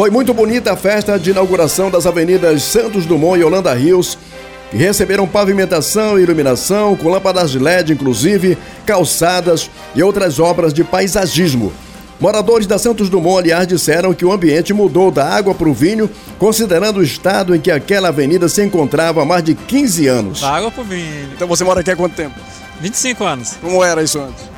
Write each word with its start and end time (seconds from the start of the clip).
Foi 0.00 0.08
muito 0.08 0.32
bonita 0.32 0.72
a 0.72 0.76
festa 0.76 1.18
de 1.18 1.28
inauguração 1.28 1.90
das 1.90 2.06
avenidas 2.06 2.62
Santos 2.62 3.04
Dumont 3.04 3.38
e 3.38 3.44
Holanda 3.44 3.74
Rios, 3.74 4.16
que 4.70 4.78
receberam 4.78 5.28
pavimentação 5.28 6.18
e 6.18 6.22
iluminação, 6.22 6.96
com 6.96 7.10
lâmpadas 7.10 7.50
de 7.50 7.58
LED, 7.58 7.92
inclusive, 7.92 8.56
calçadas 8.86 9.70
e 9.94 10.02
outras 10.02 10.40
obras 10.40 10.72
de 10.72 10.82
paisagismo. 10.82 11.70
Moradores 12.18 12.66
da 12.66 12.78
Santos 12.78 13.10
Dumont, 13.10 13.40
aliás, 13.40 13.66
disseram 13.68 14.14
que 14.14 14.24
o 14.24 14.32
ambiente 14.32 14.72
mudou 14.72 15.10
da 15.10 15.28
água 15.28 15.54
para 15.54 15.68
o 15.68 15.74
vinho, 15.74 16.08
considerando 16.38 17.00
o 17.00 17.02
estado 17.02 17.54
em 17.54 17.60
que 17.60 17.70
aquela 17.70 18.08
avenida 18.08 18.48
se 18.48 18.64
encontrava 18.64 19.20
há 19.20 19.26
mais 19.26 19.44
de 19.44 19.54
15 19.54 20.06
anos. 20.06 20.40
Da 20.40 20.48
água 20.48 20.70
para 20.70 20.80
o 20.80 20.84
vinho. 20.84 21.28
Então 21.34 21.46
você 21.46 21.62
mora 21.62 21.80
aqui 21.80 21.90
há 21.90 21.96
quanto 21.96 22.14
tempo? 22.14 22.40
25 22.80 23.22
anos. 23.22 23.58
Como 23.60 23.84
era 23.84 24.02
isso 24.02 24.18
antes? 24.18 24.49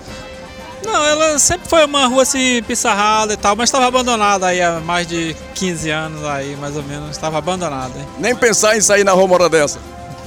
Não, 0.93 1.05
ela 1.07 1.39
sempre 1.39 1.69
foi 1.69 1.85
uma 1.87 2.07
rua 2.07 2.23
assim, 2.23 2.63
pissarrada 2.65 3.33
e 3.33 3.37
tal, 3.37 3.57
mas 3.57 3.69
estava 3.69 3.87
abandonada 3.87 4.47
aí 4.47 4.61
há 4.61 4.79
mais 4.79 5.07
de 5.07 5.35
15 5.55 5.89
anos 5.89 6.25
aí, 6.25 6.55
mais 6.57 6.77
ou 6.77 6.83
menos, 6.83 7.11
estava 7.13 7.39
abandonada. 7.39 7.95
Nem 8.19 8.37
pensar 8.37 8.77
em 8.77 8.81
sair 8.83 9.03
na 9.03 9.13
rua 9.13 9.25
uma 9.25 9.35
hora 9.35 9.49
dessa? 9.49 9.79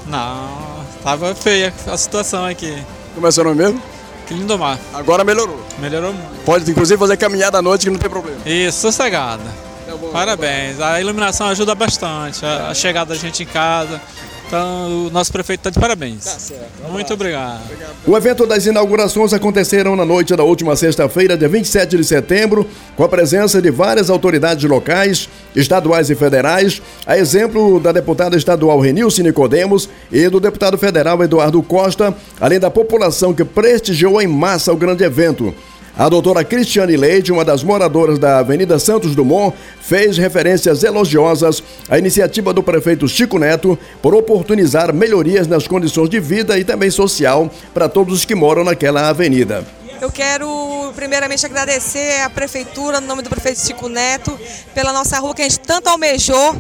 Não, 0.08 0.84
estava 0.98 1.36
feia 1.36 1.72
a 1.88 1.96
situação 1.96 2.46
aqui. 2.46 2.76
Como 3.14 3.28
é 3.28 3.32
seu 3.32 3.44
nome 3.44 3.58
mesmo? 3.58 3.82
Que 4.26 4.34
lindo 4.34 4.58
mar. 4.58 4.80
Agora 4.92 5.24
melhorou. 5.24 5.60
Melhorou 5.78 6.12
muito. 6.12 6.44
Pode 6.44 6.70
inclusive 6.70 6.98
fazer 6.98 7.16
caminhada 7.16 7.60
à 7.60 7.62
noite 7.62 7.86
que 7.86 7.92
não 7.92 8.00
tem 8.00 8.10
problema. 8.10 8.40
Isso, 8.44 8.82
sossegada. 8.82 9.44
Tá 9.86 9.96
bom, 9.96 10.10
Parabéns. 10.10 10.78
Tá 10.78 10.94
a 10.94 11.00
iluminação 11.00 11.48
ajuda 11.48 11.76
bastante, 11.76 12.44
a, 12.44 12.70
a 12.70 12.74
chegada 12.74 13.14
da 13.14 13.20
gente 13.20 13.44
em 13.44 13.46
casa. 13.46 14.02
Então, 14.48 15.08
o 15.08 15.10
nosso 15.10 15.32
prefeito 15.32 15.62
está 15.62 15.70
de 15.70 15.80
parabéns. 15.80 16.24
Tá 16.24 16.32
certo. 16.32 16.92
Muito 16.92 17.14
obrigado. 17.14 17.62
O 18.06 18.16
evento 18.16 18.46
das 18.46 18.66
inaugurações 18.66 19.34
aconteceram 19.34 19.96
na 19.96 20.06
noite 20.06 20.36
da 20.36 20.44
última 20.44 20.76
sexta-feira, 20.76 21.38
dia 21.38 21.50
27 21.50 21.98
de 21.98 22.04
setembro, 22.04 22.68
com 22.96 23.04
a 23.04 23.10
presença 23.10 23.62
de 23.62 23.72
várias 23.72 24.10
autoridades 24.10 24.70
locais, 24.70 25.28
estaduais 25.56 26.10
e 26.10 26.16
federais, 26.16 26.82
a 27.06 27.18
exemplo 27.18 27.80
da 27.80 27.92
deputada 27.92 28.38
estadual 28.38 28.80
Renilce 28.80 29.24
Nicodemos 29.24 29.90
e 30.12 30.30
do 30.30 30.40
deputado 30.40 30.78
federal 30.78 31.24
Eduardo 31.24 31.62
Costa, 31.64 32.16
além 32.40 32.60
da 32.60 32.70
população 32.70 33.34
que 33.34 33.44
prestigiou 33.44 34.22
em 34.22 34.28
massa 34.28 34.72
o 34.72 34.78
grande 34.78 35.04
evento. 35.04 35.54
A 35.98 36.10
doutora 36.10 36.44
Cristiane 36.44 36.98
Leite, 36.98 37.32
uma 37.32 37.46
das 37.46 37.64
moradoras 37.64 38.20
da 38.20 38.40
Avenida 38.40 38.78
Santos 38.78 39.16
Dumont, 39.16 39.56
fez 39.80 40.18
referências 40.18 40.84
elogiosas 40.84 41.64
à 41.88 41.98
iniciativa 41.98 42.52
do 42.52 42.62
prefeito 42.62 43.08
Chico 43.08 43.40
Neto 43.40 43.80
por 44.02 44.14
oportunizar 44.14 44.94
melhorias 44.94 45.48
nas 45.48 45.70
condições 45.70 46.10
de 46.10 46.20
vida 46.20 46.60
e 46.60 46.66
também 46.66 46.92
social 46.92 47.50
para 47.74 47.88
todos 47.88 48.14
os 48.14 48.26
que 48.26 48.36
moram 48.36 48.66
naquela 48.66 49.08
avenida. 49.08 49.64
Eu 50.02 50.12
quero 50.12 50.92
primeiramente 50.96 51.46
agradecer 51.46 52.22
à 52.22 52.30
prefeitura, 52.30 53.00
no 53.00 53.08
nome 53.08 53.22
do 53.22 53.30
prefeito 53.30 53.60
Chico 53.60 53.88
Neto, 53.88 54.38
pela 54.74 54.92
nossa 54.92 55.18
rua 55.20 55.34
que 55.34 55.42
a 55.42 55.46
gente 55.46 55.60
tanto 55.60 55.88
almejou 55.88 56.56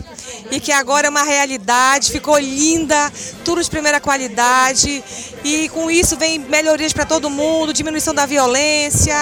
e 0.51 0.59
que 0.59 0.71
agora 0.71 1.07
é 1.07 1.09
uma 1.09 1.23
realidade, 1.23 2.11
ficou 2.11 2.37
linda, 2.37 3.11
tudo 3.43 3.61
de 3.61 3.69
primeira 3.69 3.99
qualidade 3.99 5.03
e 5.43 5.69
com 5.69 5.91
isso 5.91 6.15
vem 6.17 6.39
melhorias 6.39 6.93
para 6.93 7.05
todo 7.05 7.29
mundo, 7.29 7.73
diminuição 7.73 8.13
da 8.13 8.25
violência, 8.25 9.15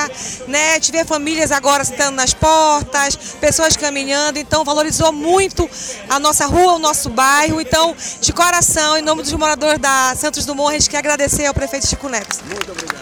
né? 0.47 0.79
Tiver 0.79 1.05
famílias 1.05 1.51
agora 1.51 1.83
sentando 1.83 2.15
nas 2.15 2.33
portas, 2.33 3.15
pessoas 3.39 3.75
caminhando, 3.75 4.37
então 4.37 4.63
valorizou 4.63 5.11
muito 5.11 5.69
a 6.09 6.19
nossa 6.19 6.45
rua, 6.45 6.73
o 6.73 6.79
nosso 6.79 7.09
bairro. 7.09 7.59
Então, 7.59 7.95
de 8.21 8.31
coração, 8.31 8.97
em 8.97 9.01
nome 9.01 9.23
dos 9.23 9.33
moradores 9.33 9.79
da 9.79 10.15
Santos 10.15 10.45
Dumont, 10.45 10.75
a 10.75 10.79
gente 10.79 10.89
quer 10.89 10.97
agradecer 10.97 11.45
ao 11.45 11.53
prefeito 11.53 11.87
Chico 11.87 12.07
Neto. 12.07 12.43
Muito 12.45 12.71
obrigado. 12.71 12.92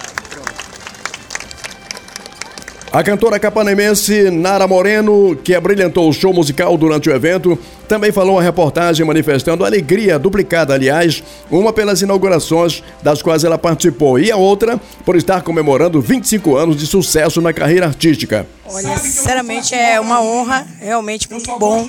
A 2.92 3.02
cantora 3.02 3.40
capanemense 3.40 4.30
Nara 4.30 4.68
Moreno, 4.68 5.34
que 5.42 5.56
abrilhantou 5.56 6.10
o 6.10 6.14
show 6.14 6.34
musical 6.34 6.76
durante 6.76 7.10
o 7.10 7.16
evento, 7.16 7.58
também 7.88 8.12
falou 8.12 8.36
uma 8.36 8.44
reportagem 8.44 9.06
manifestando 9.06 9.64
alegria 9.64 10.20
duplicada, 10.20 10.74
aliás, 10.74 11.24
uma 11.50 11.72
pelas 11.72 12.02
inaugurações 12.02 12.84
das 13.02 13.22
quais 13.22 13.46
ela 13.46 13.58
participou 13.58 14.20
e 14.20 14.30
a 14.30 14.36
outra 14.36 14.78
por 15.06 15.16
estar 15.16 15.42
comemorando 15.42 16.02
25 16.02 16.58
anos 16.58 16.76
de 16.76 16.86
sucesso 16.86 17.40
na 17.40 17.54
carreira 17.54 17.86
artística. 17.86 18.46
Olha, 18.66 18.98
sinceramente 18.98 19.74
é 19.74 19.98
uma 19.98 20.22
honra, 20.22 20.68
realmente 20.82 21.32
muito 21.32 21.58
bom 21.58 21.88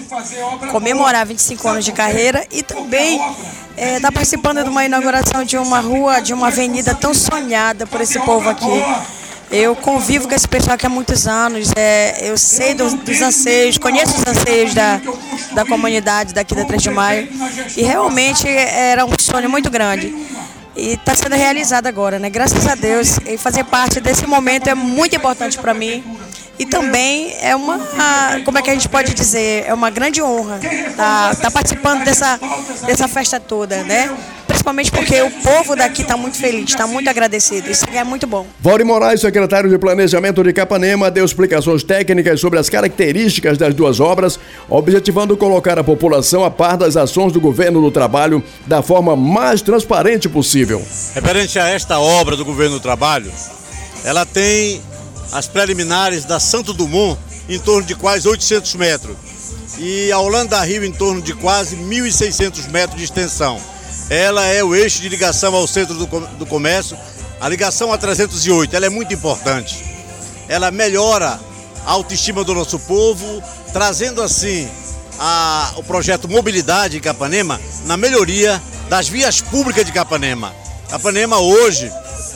comemorar 0.71 1.27
25 1.27 1.69
anos 1.69 1.85
de 1.85 1.91
carreira 1.91 2.47
e 2.53 2.63
também 2.63 3.17
estar 3.17 3.35
é, 3.77 3.99
tá 3.99 4.13
participando 4.13 4.63
de 4.63 4.71
uma 4.71 4.85
inauguração 4.85 5.43
de 5.43 5.57
uma 5.57 5.81
rua, 5.81 6.21
de 6.21 6.33
uma 6.33 6.47
avenida 6.47 6.95
tão 6.95 7.13
sonhada 7.13 7.89
por 7.89 8.01
esse 8.01 8.21
povo 8.21 8.49
aqui. 8.49 8.85
Eu 9.53 9.77
convivo 9.77 10.27
com 10.27 10.35
esse 10.35 10.49
pessoal 10.49 10.75
aqui 10.75 10.87
há 10.87 10.89
muitos 10.89 11.27
anos, 11.27 11.71
é, 11.77 12.31
eu 12.31 12.39
sei 12.39 12.73
dos, 12.73 12.95
dos, 12.95 13.21
anseios, 13.21 13.77
conheço 13.77 14.17
os 14.17 14.27
anseios 14.27 14.73
da, 14.73 14.99
da 15.53 15.65
comunidade 15.67 16.33
daqui 16.33 16.55
da 16.55 16.65
3 16.65 16.83
de 16.83 16.89
Maio 16.89 17.29
e 17.77 17.83
realmente 17.83 18.49
era 18.49 19.05
um 19.05 19.13
sonho 19.21 19.51
muito 19.51 19.71
grande. 19.71 20.15
E 20.75 20.95
está 20.95 21.15
sendo 21.15 21.35
realizado 21.35 21.87
agora, 21.87 22.19
né? 22.19 22.31
Graças 22.31 22.67
a 22.67 22.75
Deus. 22.75 23.19
E 23.27 23.37
fazer 23.37 23.63
parte 23.65 24.01
desse 24.01 24.27
momento 24.27 24.69
é 24.69 24.75
muito 24.75 25.15
importante 25.15 25.59
para 25.59 25.75
mim. 25.75 26.03
E 26.59 26.65
também 26.65 27.37
é 27.43 27.55
uma, 27.55 27.79
como 28.47 28.57
é 28.57 28.63
que 28.63 28.71
a 28.71 28.73
gente 28.73 28.89
pode 28.89 29.13
dizer, 29.13 29.65
é 29.67 29.75
uma 29.75 29.91
grande 29.91 30.23
honra 30.23 30.61
estar 30.63 30.95
tá, 30.97 31.35
tá 31.35 31.51
participando 31.51 32.05
dessa, 32.05 32.41
dessa 32.87 33.07
festa 33.07 33.39
toda, 33.39 33.83
né? 33.85 34.11
Principalmente 34.47 34.91
porque 34.91 35.21
o 35.23 35.31
povo 35.31 35.75
daqui 35.77 36.03
está 36.03 36.17
muito 36.17 36.37
feliz, 36.37 36.71
está 36.71 36.87
muito 36.87 37.09
agradecido. 37.09 37.71
Isso 37.71 37.85
é 37.93 38.05
muito 38.05 38.27
bom. 38.27 38.47
Valdir 38.61 38.87
Moraes, 38.87 39.21
secretário 39.21 39.69
de 39.69 39.79
Planejamento 39.79 40.43
de 40.43 40.53
Capanema, 40.53 41.11
deu 41.11 41.25
explicações 41.25 41.83
técnicas 41.83 42.41
sobre 42.41 42.59
as 42.59 42.69
características 42.69 43.59
das 43.59 43.75
duas 43.75 44.01
obras, 44.01 44.39
objetivando 44.69 45.37
colocar 45.37 45.79
a 45.79 45.85
população 45.85 46.45
a 46.45 46.51
par 46.51 46.77
das 46.77 46.97
ações 46.97 47.33
do 47.33 47.41
governo 47.41 47.81
do 47.81 47.91
trabalho 47.91 48.43
da 48.67 48.83
forma 48.83 49.17
mais 49.17 49.63
transparente 49.63 50.29
possível. 50.29 50.83
Referente 51.15 51.59
a 51.59 51.69
esta 51.69 51.99
obra 51.99 52.37
do 52.37 52.45
governo 52.45 52.77
do 52.77 52.81
trabalho, 52.81 53.33
ela 54.05 54.25
tem 54.25 54.81
as 55.33 55.47
preliminares 55.47 56.25
da 56.25 56.39
Santo 56.39 56.73
Dumont 56.73 57.19
em 57.49 57.59
torno 57.59 57.87
de 57.87 57.95
quase 57.95 58.29
800 58.29 58.75
metros 58.75 59.17
e 59.79 60.13
a 60.13 60.19
Holanda 60.19 60.61
Rio 60.63 60.85
em 60.85 60.93
torno 60.93 61.21
de 61.23 61.35
quase 61.35 61.77
1.600 61.77 62.69
metros 62.71 62.99
de 62.99 63.05
extensão. 63.05 63.59
Ela 64.11 64.47
é 64.47 64.63
o 64.63 64.75
eixo 64.75 65.01
de 65.01 65.09
ligação 65.09 65.55
ao 65.55 65.67
centro 65.67 65.95
do, 65.95 66.07
do 66.07 66.47
comércio. 66.47 66.97
A 67.41 67.49
ligação 67.49 67.93
a 67.93 67.99
308 67.99 68.75
ela 68.75 68.87
é 68.87 68.89
muito 68.89 69.13
importante. 69.13 69.85
Ela 70.49 70.71
melhora 70.71 71.41
a 71.85 71.91
autoestima 71.93 72.45
do 72.45 72.55
nosso 72.55 72.79
povo, 72.81 73.43
trazendo 73.73 74.23
assim 74.23 74.69
a, 75.19 75.73
o 75.77 75.83
projeto 75.83 76.29
Mobilidade 76.29 76.97
em 76.97 77.01
Capanema 77.01 77.61
na 77.85 77.97
melhoria 77.97 78.61
das 78.89 79.09
vias 79.09 79.41
públicas 79.41 79.85
de 79.85 79.93
Capanema. 79.93 80.55
Capanema 80.89 81.39
hoje, 81.39 81.91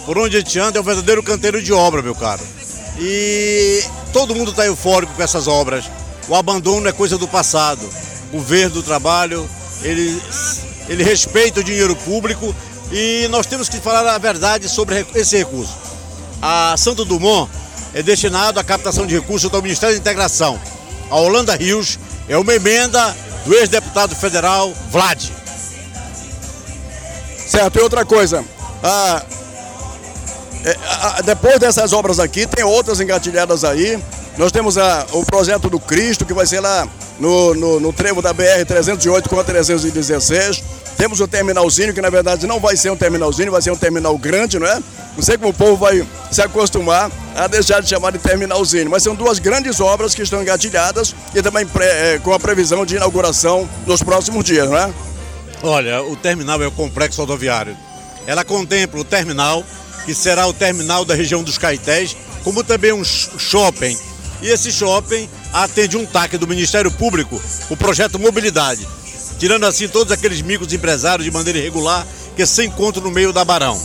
por 0.04 0.19
onde 0.19 0.37
a 0.37 0.41
gente 0.41 0.59
anda, 0.59 0.78
é 0.78 0.81
um 0.81 0.84
verdadeiro 0.84 1.22
canteiro 1.22 1.62
de 1.62 1.72
obra, 1.72 2.00
meu 2.00 2.15
caro. 2.15 2.43
E 2.98 3.84
todo 4.12 4.34
mundo 4.34 4.50
está 4.50 4.65
eufórico 4.65 5.12
com 5.15 5.22
essas 5.22 5.47
obras. 5.47 5.84
O 6.28 6.34
abandono 6.34 6.88
é 6.88 6.93
coisa 6.93 7.19
do 7.19 7.28
passado. 7.28 7.87
O 8.33 8.38
governo 8.38 8.77
do 8.77 8.83
trabalho, 8.83 9.48
ele 9.83 10.21
ele 10.89 11.03
respeita 11.03 11.61
o 11.61 11.65
dinheiro 11.65 11.95
público 11.97 12.55
e 12.93 13.27
nós 13.31 13.47
temos 13.47 13.69
que 13.69 13.79
falar 13.79 14.15
a 14.15 14.19
verdade 14.19 14.69
sobre 14.69 15.05
esse 15.15 15.37
recurso. 15.37 15.75
A 16.41 16.75
Santo 16.77 17.05
Dumont 17.05 17.51
é 17.95 18.03
destinado 18.03 18.61
à 18.61 18.65
captação 18.65 19.07
de 19.07 19.15
recursos 19.15 19.51
do 19.51 19.63
Ministério 19.63 19.95
da 19.95 20.01
Integração. 20.01 20.61
A 21.11 21.17
Holanda 21.17 21.55
Rios 21.55 21.99
é 22.29 22.37
uma 22.37 22.55
emenda 22.55 23.17
do 23.45 23.55
ex-deputado 23.55 24.15
federal 24.15 24.73
Vlad. 24.91 25.23
Certo, 27.47 27.79
e 27.79 27.83
outra 27.83 28.05
coisa, 28.05 28.45
ah, 28.83 29.23
é, 30.65 31.23
depois 31.23 31.59
dessas 31.61 31.93
obras 31.93 32.19
aqui, 32.19 32.47
tem 32.47 32.65
outras 32.65 33.01
engatilhadas 33.01 33.65
aí. 33.65 34.03
Nós 34.37 34.51
temos 34.51 34.77
a, 34.77 35.07
o 35.13 35.25
projeto 35.25 35.71
do 35.71 35.79
Cristo, 35.79 36.27
que 36.27 36.35
vai 36.35 36.45
ser 36.45 36.61
lá 36.61 36.87
no, 37.19 37.55
no, 37.55 37.81
no 37.81 37.93
trevo 37.93 38.21
da 38.21 38.34
BR-308 38.34 39.28
com 39.28 39.39
a 39.39 39.45
316. 39.45 40.63
Temos 40.97 41.21
o 41.21 41.28
terminalzinho, 41.28 41.93
que 41.93 42.01
na 42.01 42.09
verdade 42.09 42.47
não 42.47 42.59
vai 42.59 42.77
ser 42.77 42.91
um 42.91 42.97
terminalzinho, 42.97 43.53
vai 43.53 43.60
ser 43.60 43.71
um 43.71 43.77
terminal 43.77 44.16
grande, 44.16 44.59
não 44.59 44.66
é? 44.66 44.83
Não 45.15 45.22
sei 45.22 45.37
como 45.37 45.51
o 45.51 45.54
povo 45.54 45.77
vai 45.77 46.07
se 46.31 46.41
acostumar 46.41 47.10
a 47.34 47.47
deixar 47.47 47.81
de 47.81 47.89
chamar 47.89 48.13
de 48.13 48.19
terminalzinho, 48.19 48.91
mas 48.91 49.03
são 49.03 49.15
duas 49.15 49.39
grandes 49.39 49.78
obras 49.78 50.15
que 50.15 50.22
estão 50.22 50.41
engatilhadas 50.41 51.15
e 51.34 51.43
também 51.43 51.66
é, 51.81 52.19
com 52.22 52.33
a 52.33 52.41
previsão 52.41 52.87
de 52.87 52.97
inauguração 52.97 53.69
nos 53.87 54.03
próximos 54.03 54.45
dias, 54.45 54.69
não 54.69 54.77
é? 54.77 54.91
Olha, 55.63 56.03
o 56.03 56.16
terminal 56.16 56.63
é 56.63 56.66
o 56.66 56.71
complexo 56.71 57.21
rodoviário. 57.21 57.77
Ela 58.27 58.45
contempla 58.45 59.01
o 59.01 59.04
terminal, 59.04 59.65
que 60.07 60.15
será 60.15 60.47
o 60.47 60.53
terminal 60.53 61.04
da 61.04 61.15
região 61.15 61.43
dos 61.43 61.59
Caetés, 61.59 62.16
como 62.43 62.65
também 62.65 62.93
um 62.93 63.04
shopping. 63.04 63.97
E 64.41 64.48
esse 64.48 64.72
shopping 64.72 65.28
atende 65.53 65.97
um 65.97 66.07
TAC 66.07 66.39
do 66.39 66.47
Ministério 66.47 66.91
Público, 66.91 67.41
o 67.69 67.77
projeto 67.77 68.19
Mobilidade 68.19 68.87
tirando 69.38 69.65
assim 69.65 69.88
todos 69.88 70.12
aqueles 70.12 70.41
micros 70.41 70.72
empresários 70.72 71.24
de 71.24 71.30
maneira 71.30 71.59
irregular 71.59 72.06
que 72.34 72.47
se 72.47 72.65
encontram 72.65 73.03
no 73.03 73.10
meio 73.10 73.33
da 73.33 73.44
Barão. 73.44 73.80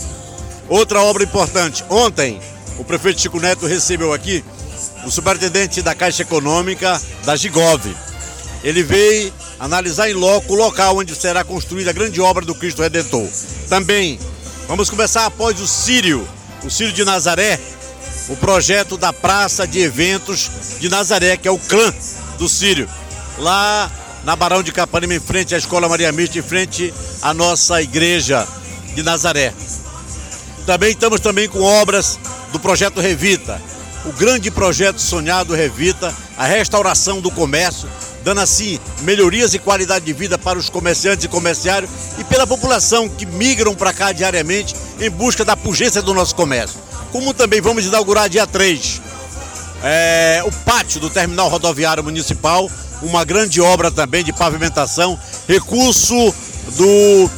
Outra 0.68 1.00
obra 1.02 1.22
importante, 1.22 1.84
ontem 1.88 2.40
o 2.78 2.84
prefeito 2.84 3.20
Chico 3.20 3.40
Neto 3.40 3.66
recebeu 3.66 4.12
aqui 4.12 4.44
o 5.04 5.10
superintendente 5.10 5.82
da 5.82 5.94
Caixa 5.94 6.22
Econômica 6.22 7.00
da 7.24 7.36
Gigov. 7.36 7.82
ele 8.64 8.82
veio 8.82 9.32
analisar 9.58 10.10
em 10.10 10.14
loco 10.14 10.52
o 10.52 10.56
local 10.56 10.98
onde 10.98 11.14
será 11.14 11.44
construída 11.44 11.90
a 11.90 11.92
grande 11.92 12.20
obra 12.20 12.44
do 12.44 12.54
Cristo 12.54 12.82
Redentor. 12.82 13.28
Também 13.68 14.18
vamos 14.66 14.88
começar 14.88 15.26
após 15.26 15.60
o 15.60 15.66
Sírio, 15.66 16.26
o 16.64 16.70
Sírio 16.70 16.92
de 16.92 17.04
Nazaré, 17.04 17.60
o 18.28 18.36
projeto 18.36 18.96
da 18.96 19.12
Praça 19.12 19.66
de 19.66 19.80
Eventos 19.80 20.50
de 20.80 20.88
Nazaré, 20.88 21.36
que 21.36 21.48
é 21.48 21.50
o 21.50 21.58
clã 21.58 21.92
do 22.38 22.48
Sírio, 22.48 22.88
lá 23.38 23.90
na 24.24 24.36
Barão 24.36 24.62
de 24.62 24.72
Capanema, 24.72 25.14
em 25.14 25.20
frente 25.20 25.54
à 25.54 25.58
Escola 25.58 25.88
Maria 25.88 26.12
Mista, 26.12 26.38
em 26.38 26.42
frente 26.42 26.92
à 27.20 27.34
nossa 27.34 27.82
igreja 27.82 28.46
de 28.94 29.02
Nazaré. 29.02 29.52
Também 30.66 30.90
estamos 30.90 31.20
também 31.20 31.48
com 31.48 31.60
obras 31.60 32.18
do 32.52 32.60
projeto 32.60 33.00
Revita, 33.00 33.60
o 34.04 34.12
grande 34.12 34.50
projeto 34.50 35.00
sonhado 35.00 35.54
Revita, 35.54 36.14
a 36.36 36.46
restauração 36.46 37.20
do 37.20 37.30
comércio, 37.30 37.88
dando 38.22 38.40
assim 38.40 38.78
melhorias 39.00 39.54
e 39.54 39.58
qualidade 39.58 40.04
de 40.04 40.12
vida 40.12 40.38
para 40.38 40.58
os 40.58 40.68
comerciantes 40.68 41.24
e 41.24 41.28
comerciários 41.28 41.90
e 42.18 42.24
pela 42.24 42.46
população 42.46 43.08
que 43.08 43.26
migram 43.26 43.74
para 43.74 43.92
cá 43.92 44.12
diariamente 44.12 44.74
em 45.00 45.10
busca 45.10 45.44
da 45.44 45.56
pujança 45.56 46.00
do 46.00 46.14
nosso 46.14 46.34
comércio. 46.34 46.80
Como 47.10 47.34
também 47.34 47.60
vamos 47.60 47.84
inaugurar 47.84 48.28
dia 48.28 48.46
3 48.46 49.02
é, 49.84 50.42
o 50.46 50.52
pátio 50.64 51.00
do 51.00 51.10
Terminal 51.10 51.48
Rodoviário 51.48 52.04
Municipal, 52.04 52.70
uma 53.02 53.24
grande 53.24 53.60
obra 53.60 53.90
também 53.90 54.24
de 54.24 54.32
pavimentação, 54.32 55.18
recurso 55.48 56.14
do 56.76 57.30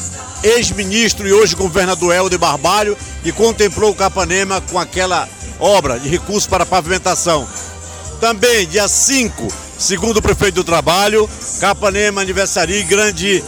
ex-ministro 0.43 1.27
e 1.27 1.33
hoje 1.33 1.57
governador 1.57 2.15
Helder 2.15 2.39
Barbalho, 2.39 2.97
que 3.23 3.33
contemplou 3.33 3.91
o 3.91 3.95
Capanema 3.95 4.61
com 4.61 4.79
aquela 4.79 5.29
obra 5.59 5.99
de 5.99 6.09
recurso 6.09 6.49
para 6.49 6.67
pavimentação. 6.67 7.49
Também, 8.21 8.67
dia 8.67 8.87
5, 8.87 9.49
segundo 9.79 10.19
o 10.19 10.23
prefeito 10.23 10.57
do 10.57 10.65
Trabalho, 10.65 11.29
Capanema 11.61 12.21
aniversaria 12.21 12.83
grande 12.85 13.43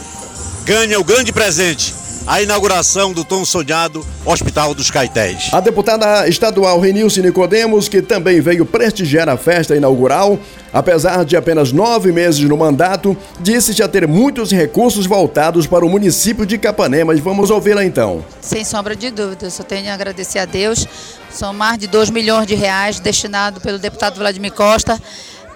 ganha 0.65 0.99
o 0.99 1.03
grande 1.03 1.31
presente 1.31 1.96
a 2.27 2.41
inauguração 2.41 3.13
do 3.13 3.23
tão 3.23 3.45
sonhado 3.45 4.05
Hospital 4.25 4.73
dos 4.73 4.91
Caetés. 4.91 5.49
A 5.53 5.61
deputada 5.61 6.27
estadual 6.27 6.77
Renilce 6.77 7.21
Nicodemos, 7.21 7.87
que 7.87 8.01
também 8.01 8.41
veio 8.41 8.65
prestigiar 8.65 9.29
a 9.29 9.37
festa 9.37 9.77
inaugural, 9.77 10.37
apesar 10.73 11.23
de 11.23 11.37
apenas 11.37 11.71
nove 11.71 12.11
meses 12.11 12.41
no 12.41 12.57
mandato, 12.57 13.15
disse 13.39 13.71
já 13.71 13.87
ter 13.87 14.05
muitos 14.05 14.51
recursos 14.51 15.05
voltados 15.05 15.65
para 15.65 15.85
o 15.85 15.89
município 15.89 16.45
de 16.45 16.57
Capanema. 16.57 17.15
E 17.15 17.21
vamos 17.21 17.49
ouvi-la 17.49 17.85
então. 17.85 18.25
Sem 18.41 18.65
sombra 18.65 18.93
de 18.93 19.09
dúvida, 19.09 19.49
só 19.49 19.63
tenho 19.63 19.89
a 19.89 19.93
agradecer 19.93 20.39
a 20.39 20.45
Deus. 20.45 20.85
São 21.31 21.53
mais 21.53 21.77
de 21.77 21.87
2 21.87 22.09
milhões 22.09 22.45
de 22.45 22.55
reais 22.55 22.99
destinados 22.99 23.63
pelo 23.63 23.79
deputado 23.79 24.17
Vladimir 24.17 24.51
Costa 24.51 25.01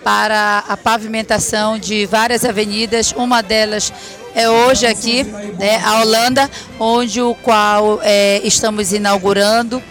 para 0.06 0.64
a 0.68 0.76
pavimentação 0.78 1.78
de 1.78 2.06
várias 2.06 2.44
avenidas, 2.44 3.14
uma 3.16 3.44
delas 3.44 3.94
é 4.36 4.50
hoje 4.50 4.86
aqui, 4.86 5.24
né, 5.24 5.82
a 5.84 6.02
Holanda, 6.02 6.50
onde 6.80 7.22
o 7.22 7.36
qual 7.36 8.00
é, 8.02 8.42
estamos 8.44 8.94
inaugurando. 8.94 9.82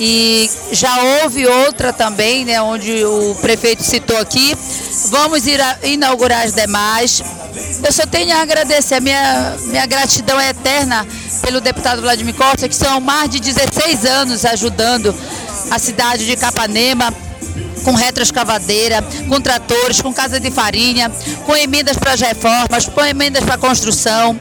E 0.00 0.50
já 0.72 1.22
houve 1.22 1.46
outra 1.46 1.92
também, 1.92 2.44
né, 2.44 2.60
onde 2.60 3.04
o 3.04 3.34
prefeito 3.40 3.82
citou 3.82 4.16
aqui. 4.18 4.56
Vamos 5.10 5.46
ir 5.46 5.60
a, 5.60 5.78
inaugurar 5.84 6.44
as 6.44 6.52
demais. 6.52 7.22
Eu 7.84 7.92
só 7.92 8.04
tenho 8.04 8.36
a 8.36 8.40
agradecer, 8.40 8.96
a 8.96 9.00
minha, 9.00 9.56
minha 9.66 9.86
gratidão 9.86 10.40
é 10.40 10.50
eterna 10.50 11.06
pelo 11.42 11.60
deputado 11.60 12.02
Vladimir 12.02 12.34
Costa, 12.34 12.68
que 12.68 12.74
são 12.74 13.00
mais 13.00 13.30
de 13.30 13.38
16 13.38 14.04
anos 14.04 14.44
ajudando 14.44 15.14
a 15.70 15.78
cidade 15.78 16.26
de 16.26 16.36
Capanema, 16.36 17.14
com 17.84 17.92
retroescavadeira, 17.92 19.02
com 19.28 19.40
tratores, 19.40 20.00
com 20.00 20.12
casa 20.12 20.40
de 20.40 20.50
farinha, 20.50 21.10
com 21.44 21.54
emendas 21.54 21.96
para 21.96 22.12
as 22.12 22.20
reformas, 22.20 22.88
com 22.88 23.04
emendas 23.04 23.44
para 23.44 23.54
a 23.54 23.58
construção 23.58 24.38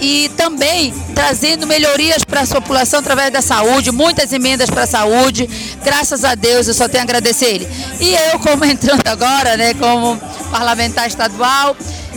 e 0.00 0.28
também 0.36 0.92
trazendo 1.14 1.66
melhorias 1.66 2.24
para 2.24 2.42
a 2.42 2.46
população 2.46 3.00
através 3.00 3.32
da 3.32 3.42
saúde, 3.42 3.90
muitas 3.90 4.32
emendas 4.32 4.70
para 4.70 4.84
a 4.84 4.86
saúde. 4.86 5.48
Graças 5.84 6.24
a 6.24 6.34
Deus, 6.34 6.68
eu 6.68 6.74
só 6.74 6.88
tenho 6.88 7.02
a 7.02 7.04
agradecer 7.04 7.46
ele. 7.46 7.68
E 8.00 8.14
eu, 8.14 8.38
como 8.38 8.64
entrando 8.66 9.06
agora, 9.06 9.56
né, 9.56 9.74
como 9.74 10.16
parlamentar 10.50 11.08
estadual, 11.08 11.76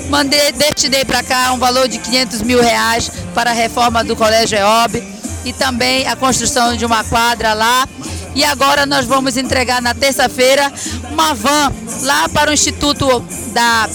mandei, 0.09 0.51
destinei 0.51 1.03
para 1.05 1.23
cá 1.23 1.51
um 1.53 1.57
valor 1.57 1.87
de 1.87 1.97
500 1.97 2.41
mil 2.41 2.61
reais 2.61 3.11
para 3.33 3.51
a 3.51 3.53
reforma 3.53 4.03
do 4.03 4.15
Colégio 4.15 4.57
EOB 4.57 5.03
e 5.43 5.53
também 5.53 6.07
a 6.07 6.15
construção 6.15 6.75
de 6.75 6.85
uma 6.85 7.03
quadra 7.03 7.53
lá 7.53 7.87
e 8.33 8.43
agora 8.43 8.85
nós 8.85 9.05
vamos 9.05 9.37
entregar 9.37 9.81
na 9.81 9.93
terça-feira 9.93 10.71
uma 11.11 11.33
van 11.33 11.71
lá 12.03 12.29
para 12.29 12.49
o 12.49 12.53
Instituto 12.53 13.19
da, 13.47 13.89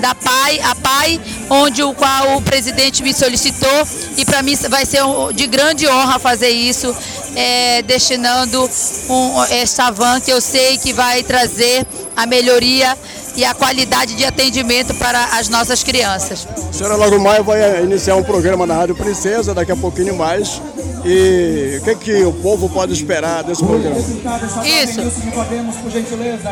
da 0.00 0.14
PAI, 0.14 0.60
a 0.60 0.74
PAI, 0.74 1.20
onde 1.50 1.82
o 1.82 1.92
qual 1.94 2.36
o 2.36 2.42
presidente 2.42 3.02
me 3.02 3.12
solicitou 3.12 3.86
e 4.16 4.24
para 4.24 4.42
mim 4.42 4.56
vai 4.68 4.86
ser 4.86 5.02
de 5.34 5.46
grande 5.46 5.86
honra 5.88 6.18
fazer 6.18 6.50
isso, 6.50 6.94
é, 7.36 7.82
destinando 7.82 8.68
um, 9.08 9.44
esta 9.44 9.90
van 9.90 10.20
que 10.20 10.32
eu 10.32 10.40
sei 10.40 10.78
que 10.78 10.92
vai 10.92 11.22
trazer 11.22 11.86
a 12.16 12.26
melhoria 12.26 12.96
e 13.36 13.44
a 13.44 13.52
qualidade 13.52 14.14
de 14.14 14.24
atendimento 14.24 14.94
para 14.94 15.36
as 15.36 15.48
nossas 15.48 15.82
crianças. 15.82 16.46
A 16.68 16.72
senhora 16.72 16.94
logo 16.94 17.18
mais 17.18 17.44
vai 17.44 17.82
iniciar 17.82 18.16
um 18.16 18.22
programa 18.22 18.66
na 18.66 18.74
Rádio 18.74 18.94
Princesa, 18.94 19.52
daqui 19.52 19.72
a 19.72 19.76
pouquinho 19.76 20.14
mais, 20.16 20.62
e 21.04 21.78
o 21.78 21.84
que, 21.84 21.94
que 21.96 22.24
o 22.24 22.32
povo 22.32 22.68
pode 22.68 22.92
esperar 22.92 23.44
desse 23.44 23.64
programa? 23.64 23.96
Isso. 24.66 25.00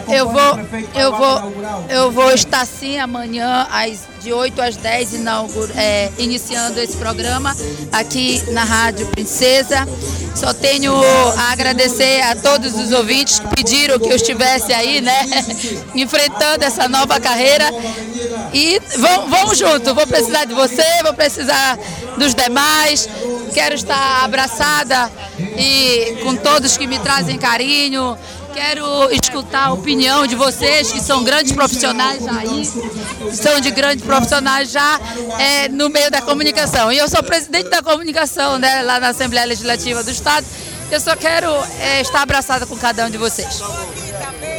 Eu 0.08 0.28
vou, 0.28 0.58
eu 0.94 1.16
vou, 1.16 1.52
eu 1.88 2.10
vou 2.10 2.30
estar 2.32 2.66
sim 2.66 2.98
amanhã 2.98 3.66
às 3.70 4.12
de 4.22 4.32
8 4.32 4.62
às 4.62 4.76
10 4.76 5.14
inaugura, 5.14 5.72
é, 5.76 6.10
iniciando 6.16 6.78
esse 6.78 6.96
programa 6.96 7.54
aqui 7.90 8.42
na 8.52 8.62
Rádio 8.62 9.06
Princesa. 9.06 9.86
Só 10.34 10.52
tenho 10.52 10.92
a 11.36 11.52
agradecer 11.52 12.22
a 12.22 12.34
todos 12.34 12.74
os 12.74 12.90
ouvintes 12.92 13.38
que 13.38 13.48
pediram 13.48 13.98
que 13.98 14.08
eu 14.08 14.16
estivesse 14.16 14.72
aí, 14.72 15.00
né, 15.00 15.26
enfrentando 15.94 16.64
essa 16.64 16.88
nova 16.88 17.20
carreira. 17.20 17.64
E 18.52 18.80
vamos, 18.98 19.30
vamos 19.30 19.58
junto. 19.58 19.94
Vou 19.94 20.06
precisar 20.06 20.44
de 20.44 20.54
você, 20.54 20.84
vou 21.02 21.14
precisar 21.14 21.78
dos 22.16 22.34
demais. 22.34 23.08
Quero 23.52 23.74
estar 23.74 24.24
abraçada 24.24 25.10
e 25.38 26.18
com 26.22 26.34
todos 26.36 26.76
que 26.76 26.86
me 26.86 26.98
trazem 26.98 27.38
carinho. 27.38 28.16
Quero 28.52 29.10
escutar 29.12 29.68
a 29.68 29.72
opinião 29.72 30.26
de 30.26 30.34
vocês, 30.34 30.92
que 30.92 31.00
são 31.00 31.24
grandes 31.24 31.52
profissionais 31.52 32.26
aí, 32.26 32.64
são 33.34 33.60
de 33.60 33.70
grandes 33.70 34.04
profissionais 34.04 34.70
já 34.70 35.00
é, 35.38 35.68
no 35.68 35.88
meio 35.88 36.10
da 36.10 36.20
comunicação. 36.20 36.92
E 36.92 36.98
eu 36.98 37.08
sou 37.08 37.22
presidente 37.22 37.70
da 37.70 37.82
comunicação 37.82 38.58
né, 38.58 38.82
lá 38.82 39.00
na 39.00 39.08
Assembleia 39.08 39.46
Legislativa 39.46 40.02
do 40.02 40.10
Estado. 40.10 40.46
Eu 40.90 41.00
só 41.00 41.16
quero 41.16 41.48
é, 41.80 42.02
estar 42.02 42.22
abraçada 42.22 42.66
com 42.66 42.76
cada 42.76 43.06
um 43.06 43.10
de 43.10 43.16
vocês. 43.16 43.62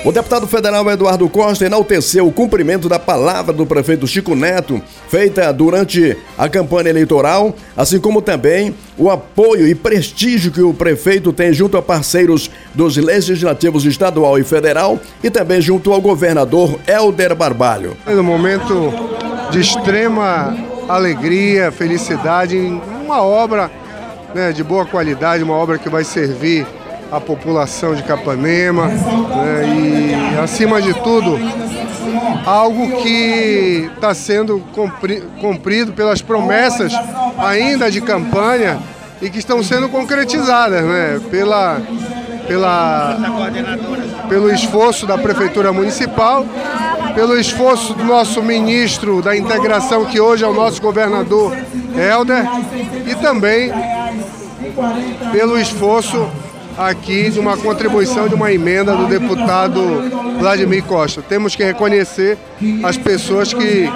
O 0.06 0.12
deputado 0.12 0.46
federal 0.46 0.92
Eduardo 0.92 1.30
Costa 1.30 1.66
enalteceu 1.66 2.28
o 2.28 2.32
cumprimento 2.32 2.90
da 2.90 3.00
palavra 3.00 3.54
do 3.54 3.66
prefeito 3.66 4.06
Chico 4.06 4.36
Neto, 4.36 4.82
feita 5.08 5.50
durante 5.54 6.18
a 6.38 6.50
campanha 6.50 6.90
eleitoral, 6.90 7.56
assim 7.76 8.02
como 8.02 8.22
também 8.22 8.76
o 8.98 9.10
apoio 9.10 9.66
e 9.66 9.74
prestígio 9.74 10.52
que 10.52 10.62
o 10.62 10.74
prefeito 10.74 11.32
tem 11.32 11.54
junto 11.54 11.78
a 11.78 11.82
parceiros 11.82 12.52
dos 12.74 12.98
legislativos 12.98 13.86
estadual 13.86 14.38
e 14.38 14.44
federal 14.44 15.00
e 15.24 15.30
também 15.30 15.62
junto 15.62 15.94
ao 15.94 16.02
governador 16.02 16.78
Helder 16.86 17.34
Barbalho. 17.34 17.96
É 18.06 18.14
um 18.14 18.24
momento 18.24 18.92
de 19.52 19.62
extrema 19.62 20.54
alegria, 20.90 21.72
felicidade, 21.72 22.58
uma 23.06 23.24
obra 23.24 23.72
né, 24.36 24.52
de 24.52 24.66
boa 24.66 24.86
qualidade, 24.86 25.42
uma 25.44 25.56
obra 25.56 25.78
que 25.78 25.88
vai 25.88 26.04
servir 26.04 26.68
a 27.14 27.22
população 27.22 27.94
de 27.94 28.02
Capanema 28.02 28.88
né, 28.88 30.34
e, 30.36 30.40
acima 30.40 30.82
de 30.82 30.96
tudo, 30.96 31.40
algo 32.44 33.04
que 33.04 33.88
está 33.94 34.16
sendo 34.16 34.64
cumprido 35.40 35.94
pelas 35.94 36.24
promessas 36.24 36.92
ainda 37.38 37.92
de 37.92 38.02
campanha 38.02 38.80
e 39.22 39.30
que 39.30 39.38
estão 39.38 39.62
sendo 39.62 39.88
concretizadas 39.90 40.84
né, 40.84 41.22
pela, 41.30 41.80
pela, 42.48 43.18
pelo 44.28 44.52
esforço 44.52 45.06
da 45.06 45.16
Prefeitura 45.16 45.72
Municipal, 45.72 46.44
pelo 47.14 47.40
esforço 47.40 47.94
do 47.94 48.04
nosso 48.04 48.42
ministro 48.42 49.22
da 49.22 49.38
integração, 49.38 50.06
que 50.06 50.20
hoje 50.20 50.44
é 50.44 50.48
o 50.48 50.54
nosso 50.54 50.82
governador 50.82 51.56
Helder, 51.96 52.44
e 53.06 53.14
também 53.14 53.72
pelo 55.32 55.60
esforço 55.60 56.28
aqui 56.78 57.30
de 57.30 57.40
uma 57.40 57.58
contribuição 57.58 58.28
de 58.28 58.36
uma 58.36 58.52
emenda 58.52 58.96
do 58.96 59.08
deputado 59.08 59.80
Vladimir 60.40 60.84
Costa. 60.84 61.22
Temos 61.22 61.56
que 61.56 61.64
reconhecer 61.64 62.38
as 62.84 62.98
pessoas 62.98 63.54
que, 63.54 63.90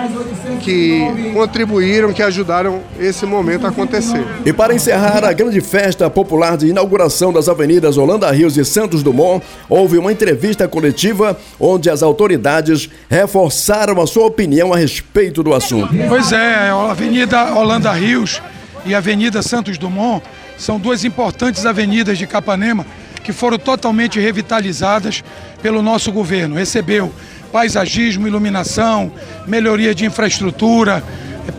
que 0.61 1.31
contribuíram, 1.33 2.13
que 2.13 2.21
ajudaram 2.21 2.81
esse 2.99 3.25
momento 3.25 3.65
a 3.65 3.69
acontecer. 3.69 4.25
E 4.45 4.53
para 4.53 4.73
encerrar 4.73 5.23
a 5.23 5.33
grande 5.33 5.61
festa 5.61 6.09
popular 6.09 6.57
de 6.57 6.67
inauguração 6.67 7.33
das 7.33 7.49
avenidas 7.49 7.97
Holanda 7.97 8.29
Rios 8.31 8.57
e 8.57 8.65
Santos 8.65 9.03
Dumont, 9.03 9.43
houve 9.69 9.97
uma 9.97 10.11
entrevista 10.11 10.67
coletiva 10.67 11.37
onde 11.59 11.89
as 11.89 12.03
autoridades 12.03 12.89
reforçaram 13.09 14.01
a 14.01 14.07
sua 14.07 14.25
opinião 14.25 14.73
a 14.73 14.77
respeito 14.77 15.43
do 15.43 15.53
assunto. 15.53 15.93
Pois 16.07 16.31
é, 16.31 16.69
a 16.69 16.91
Avenida 16.91 17.53
Holanda 17.53 17.91
Rios 17.91 18.41
e 18.85 18.95
a 18.95 18.99
Avenida 18.99 19.41
Santos 19.41 19.77
Dumont 19.77 20.23
são 20.57 20.79
duas 20.79 21.03
importantes 21.03 21.65
avenidas 21.65 22.17
de 22.17 22.25
Capanema 22.25 22.85
que 23.23 23.31
foram 23.31 23.59
totalmente 23.59 24.19
revitalizadas 24.19 25.23
pelo 25.61 25.81
nosso 25.81 26.11
governo. 26.11 26.55
Recebeu 26.55 27.13
paisagismo, 27.51 28.27
iluminação, 28.27 29.11
melhoria 29.45 29.93
de 29.93 30.05
infraestrutura, 30.05 31.03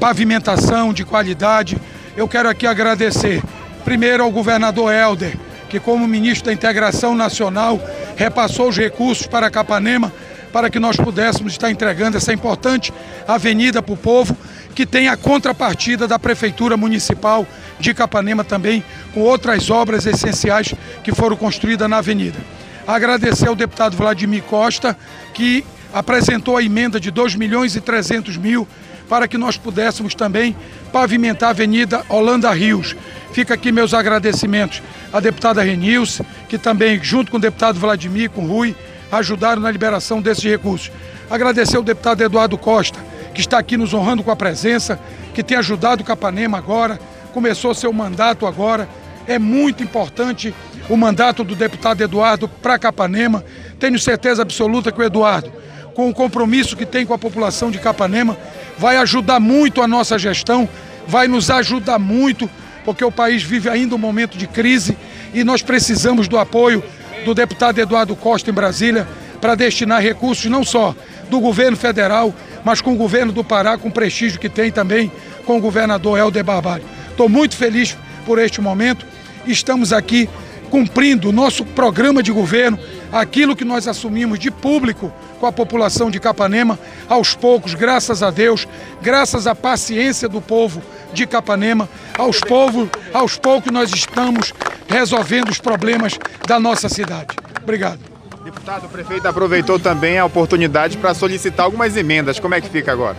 pavimentação 0.00 0.92
de 0.92 1.04
qualidade. 1.04 1.76
Eu 2.16 2.26
quero 2.26 2.48
aqui 2.48 2.66
agradecer 2.66 3.42
primeiro 3.84 4.22
ao 4.22 4.30
governador 4.30 4.92
Helder, 4.92 5.36
que 5.68 5.78
como 5.78 6.08
ministro 6.08 6.46
da 6.46 6.52
Integração 6.52 7.14
Nacional 7.14 7.80
repassou 8.16 8.68
os 8.68 8.76
recursos 8.76 9.26
para 9.26 9.50
Capanema 9.50 10.12
para 10.52 10.70
que 10.70 10.78
nós 10.78 10.96
pudéssemos 10.96 11.52
estar 11.52 11.70
entregando 11.70 12.16
essa 12.16 12.32
importante 12.32 12.92
avenida 13.26 13.82
para 13.82 13.92
o 13.94 13.96
povo, 13.96 14.36
que 14.78 14.86
tem 14.86 15.08
a 15.08 15.16
contrapartida 15.16 16.06
da 16.06 16.20
Prefeitura 16.20 16.76
Municipal 16.76 17.44
de 17.80 17.92
Capanema 17.92 18.44
também, 18.44 18.84
com 19.12 19.22
outras 19.22 19.70
obras 19.70 20.06
essenciais 20.06 20.72
que 21.02 21.12
foram 21.12 21.36
construídas 21.36 21.90
na 21.90 21.96
avenida. 21.96 22.38
Agradecer 22.86 23.48
ao 23.48 23.56
deputado 23.56 23.96
Vladimir 23.96 24.44
Costa, 24.44 24.96
que 25.34 25.64
apresentou 25.92 26.56
a 26.56 26.62
emenda 26.62 27.00
de 27.00 27.10
2 27.10 27.34
milhões 27.34 27.74
e 27.74 27.80
300 27.80 28.36
mil 28.36 28.68
para 29.08 29.26
que 29.26 29.36
nós 29.36 29.56
pudéssemos 29.56 30.14
também 30.14 30.54
pavimentar 30.92 31.48
a 31.48 31.50
Avenida 31.50 32.04
Holanda 32.08 32.48
Rios. 32.52 32.94
Fica 33.32 33.54
aqui 33.54 33.72
meus 33.72 33.92
agradecimentos 33.92 34.80
à 35.12 35.18
deputada 35.18 35.60
Renilce, 35.60 36.24
que 36.48 36.56
também, 36.56 37.02
junto 37.02 37.32
com 37.32 37.36
o 37.36 37.40
deputado 37.40 37.80
Vladimir, 37.80 38.30
com 38.30 38.44
o 38.44 38.46
Rui, 38.46 38.76
ajudaram 39.10 39.60
na 39.60 39.72
liberação 39.72 40.22
desses 40.22 40.44
recursos. 40.44 40.92
Agradecer 41.28 41.76
ao 41.76 41.82
deputado 41.82 42.22
Eduardo 42.22 42.56
Costa, 42.56 43.08
que 43.38 43.42
está 43.42 43.56
aqui 43.56 43.76
nos 43.76 43.94
honrando 43.94 44.24
com 44.24 44.32
a 44.32 44.36
presença, 44.36 44.98
que 45.32 45.44
tem 45.44 45.56
ajudado 45.56 46.02
o 46.02 46.04
Capanema 46.04 46.58
agora, 46.58 46.98
começou 47.32 47.72
seu 47.72 47.92
mandato 47.92 48.44
agora. 48.44 48.88
É 49.28 49.38
muito 49.38 49.80
importante 49.80 50.52
o 50.88 50.96
mandato 50.96 51.44
do 51.44 51.54
deputado 51.54 52.02
Eduardo 52.02 52.48
para 52.48 52.76
Capanema. 52.80 53.44
Tenho 53.78 53.96
certeza 53.96 54.42
absoluta 54.42 54.90
que 54.90 54.98
o 54.98 55.04
Eduardo, 55.04 55.52
com 55.94 56.10
o 56.10 56.14
compromisso 56.14 56.76
que 56.76 56.84
tem 56.84 57.06
com 57.06 57.14
a 57.14 57.18
população 57.18 57.70
de 57.70 57.78
Capanema, 57.78 58.36
vai 58.76 58.96
ajudar 58.96 59.38
muito 59.38 59.82
a 59.82 59.86
nossa 59.86 60.18
gestão, 60.18 60.68
vai 61.06 61.28
nos 61.28 61.48
ajudar 61.48 62.00
muito, 62.00 62.50
porque 62.84 63.04
o 63.04 63.12
país 63.12 63.44
vive 63.44 63.68
ainda 63.68 63.94
um 63.94 63.98
momento 63.98 64.36
de 64.36 64.48
crise 64.48 64.98
e 65.32 65.44
nós 65.44 65.62
precisamos 65.62 66.26
do 66.26 66.38
apoio 66.38 66.82
do 67.24 67.32
deputado 67.36 67.78
Eduardo 67.78 68.16
Costa 68.16 68.50
em 68.50 68.54
Brasília 68.54 69.06
para 69.40 69.54
destinar 69.54 70.02
recursos 70.02 70.50
não 70.50 70.64
só 70.64 70.92
do 71.30 71.38
governo 71.38 71.76
federal, 71.76 72.34
mas 72.68 72.82
com 72.82 72.92
o 72.92 72.96
governo 72.96 73.32
do 73.32 73.42
Pará, 73.42 73.78
com 73.78 73.88
o 73.88 73.90
prestígio 73.90 74.38
que 74.38 74.46
tem 74.46 74.70
também 74.70 75.10
com 75.46 75.56
o 75.56 75.60
governador 75.60 76.18
Helder 76.18 76.44
Barbalho. 76.44 76.84
Estou 77.08 77.26
muito 77.26 77.56
feliz 77.56 77.96
por 78.26 78.38
este 78.38 78.60
momento. 78.60 79.06
Estamos 79.46 79.90
aqui 79.90 80.28
cumprindo 80.68 81.30
o 81.30 81.32
nosso 81.32 81.64
programa 81.64 82.22
de 82.22 82.30
governo, 82.30 82.78
aquilo 83.10 83.56
que 83.56 83.64
nós 83.64 83.88
assumimos 83.88 84.38
de 84.38 84.50
público 84.50 85.10
com 85.40 85.46
a 85.46 85.52
população 85.52 86.10
de 86.10 86.20
Capanema, 86.20 86.78
aos 87.08 87.34
poucos, 87.34 87.72
graças 87.72 88.22
a 88.22 88.30
Deus, 88.30 88.68
graças 89.00 89.46
à 89.46 89.54
paciência 89.54 90.28
do 90.28 90.42
povo 90.42 90.82
de 91.10 91.26
Capanema, 91.26 91.88
aos, 92.18 92.38
povo, 92.38 92.90
aos 93.14 93.38
poucos 93.38 93.72
nós 93.72 93.90
estamos 93.94 94.52
resolvendo 94.86 95.48
os 95.48 95.58
problemas 95.58 96.18
da 96.46 96.60
nossa 96.60 96.86
cidade. 96.86 97.34
Obrigado. 97.62 98.07
Deputado, 98.44 98.86
o 98.86 98.88
prefeito 98.88 99.26
aproveitou 99.26 99.78
também 99.78 100.18
a 100.18 100.24
oportunidade 100.24 100.96
para 100.96 101.12
solicitar 101.12 101.66
algumas 101.66 101.96
emendas. 101.96 102.38
Como 102.38 102.54
é 102.54 102.60
que 102.60 102.68
fica 102.68 102.92
agora? 102.92 103.16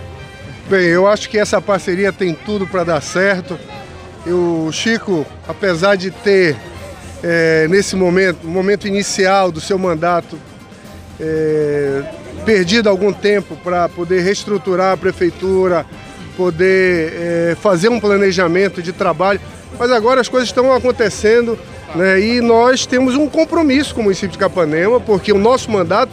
Bem, 0.69 0.85
eu 0.85 1.07
acho 1.07 1.29
que 1.29 1.37
essa 1.37 1.61
parceria 1.61 2.13
tem 2.13 2.33
tudo 2.33 2.65
para 2.65 2.83
dar 2.83 3.01
certo. 3.01 3.59
o 4.25 4.71
Chico, 4.71 5.25
apesar 5.47 5.95
de 5.95 6.09
ter 6.09 6.55
é, 7.21 7.67
nesse 7.67 7.95
momento, 7.95 8.47
momento 8.47 8.87
inicial 8.87 9.51
do 9.51 9.59
seu 9.59 9.77
mandato, 9.77 10.39
é, 11.19 12.03
perdido 12.45 12.87
algum 12.87 13.11
tempo 13.11 13.57
para 13.57 13.89
poder 13.89 14.21
reestruturar 14.21 14.93
a 14.93 14.97
prefeitura, 14.97 15.85
poder 16.37 17.13
é, 17.13 17.57
fazer 17.61 17.89
um 17.89 17.99
planejamento 17.99 18.81
de 18.81 18.93
trabalho, 18.93 19.41
mas 19.77 19.91
agora 19.91 20.21
as 20.21 20.29
coisas 20.29 20.47
estão 20.47 20.73
acontecendo 20.73 21.59
né, 21.95 22.19
e 22.19 22.41
nós 22.41 22.85
temos 22.85 23.15
um 23.15 23.27
compromisso 23.27 23.93
com 23.93 24.01
o 24.01 24.03
município 24.05 24.31
de 24.31 24.37
Capanema, 24.37 24.99
porque 24.99 25.31
o 25.31 25.37
nosso 25.37 25.71
mandato 25.71 26.11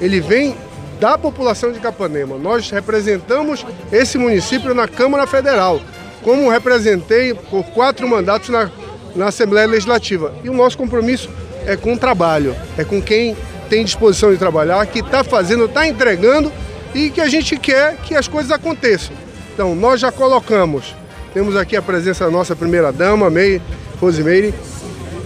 ele 0.00 0.20
vem 0.20 0.56
da 1.00 1.18
população 1.18 1.72
de 1.72 1.80
Capanema. 1.80 2.38
Nós 2.38 2.70
representamos 2.70 3.64
esse 3.92 4.18
município 4.18 4.74
na 4.74 4.88
Câmara 4.88 5.26
Federal, 5.26 5.80
como 6.22 6.50
representei 6.50 7.34
por 7.34 7.64
quatro 7.66 8.08
mandatos 8.08 8.48
na, 8.48 8.70
na 9.14 9.26
Assembleia 9.26 9.66
Legislativa. 9.66 10.34
E 10.42 10.48
o 10.48 10.54
nosso 10.54 10.78
compromisso 10.78 11.28
é 11.66 11.76
com 11.76 11.94
o 11.94 11.98
trabalho, 11.98 12.54
é 12.78 12.84
com 12.84 13.02
quem 13.02 13.36
tem 13.68 13.84
disposição 13.84 14.32
de 14.32 14.38
trabalhar, 14.38 14.86
que 14.86 15.00
está 15.00 15.24
fazendo, 15.24 15.64
está 15.64 15.86
entregando 15.86 16.52
e 16.94 17.10
que 17.10 17.20
a 17.20 17.28
gente 17.28 17.56
quer 17.56 17.96
que 17.96 18.14
as 18.14 18.28
coisas 18.28 18.52
aconteçam. 18.52 19.14
Então, 19.52 19.74
nós 19.74 20.00
já 20.00 20.12
colocamos 20.12 20.94
temos 21.36 21.54
aqui 21.54 21.76
a 21.76 21.82
presença 21.82 22.24
da 22.24 22.30
nossa 22.30 22.56
primeira-dama, 22.56 23.28
May 23.28 23.60
Rosemary. 24.00 24.54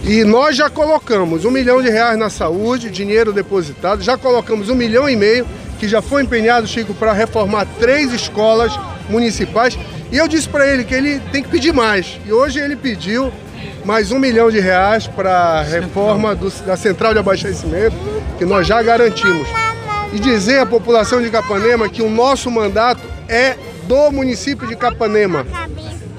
E 0.03 0.23
nós 0.23 0.55
já 0.55 0.69
colocamos 0.69 1.45
um 1.45 1.51
milhão 1.51 1.81
de 1.81 1.89
reais 1.89 2.17
na 2.17 2.29
saúde, 2.29 2.89
dinheiro 2.89 3.31
depositado, 3.31 4.01
já 4.01 4.17
colocamos 4.17 4.67
um 4.67 4.75
milhão 4.75 5.07
e 5.07 5.15
meio, 5.15 5.45
que 5.79 5.87
já 5.87 6.01
foi 6.01 6.23
empenhado, 6.23 6.67
Chico, 6.67 6.93
para 6.93 7.13
reformar 7.13 7.67
três 7.79 8.11
escolas 8.11 8.71
municipais. 9.09 9.77
E 10.11 10.17
eu 10.17 10.27
disse 10.27 10.49
para 10.49 10.67
ele 10.67 10.83
que 10.83 10.93
ele 10.93 11.19
tem 11.31 11.43
que 11.43 11.49
pedir 11.49 11.71
mais. 11.71 12.19
E 12.25 12.33
hoje 12.33 12.59
ele 12.59 12.75
pediu 12.75 13.31
mais 13.85 14.11
um 14.11 14.19
milhão 14.19 14.49
de 14.49 14.59
reais 14.59 15.07
para 15.07 15.31
a 15.31 15.61
reforma 15.63 16.35
do, 16.35 16.49
da 16.65 16.75
central 16.75 17.13
de 17.13 17.19
abastecimento, 17.19 17.95
que 18.37 18.45
nós 18.45 18.65
já 18.65 18.81
garantimos. 18.81 19.47
E 20.13 20.19
dizer 20.19 20.59
à 20.59 20.65
população 20.65 21.21
de 21.21 21.29
Capanema 21.29 21.87
que 21.87 22.01
o 22.01 22.09
nosso 22.09 22.49
mandato 22.49 23.01
é 23.29 23.55
do 23.83 24.11
município 24.11 24.67
de 24.67 24.75
Capanema. 24.75 25.45